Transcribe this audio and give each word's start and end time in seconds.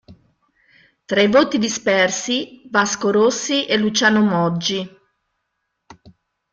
Tra 1.05 1.21
i 1.21 1.27
voti 1.29 1.59
dispersi: 1.59 2.67
Vasco 2.71 3.11
Rossi 3.11 3.67
e 3.67 3.77
Luciano 3.77 4.23
Moggi. 4.25 4.99